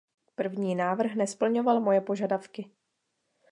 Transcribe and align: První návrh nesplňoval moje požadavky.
První 0.35 0.75
návrh 0.75 1.15
nesplňoval 1.15 1.81
moje 1.81 2.01
požadavky. 2.01 2.71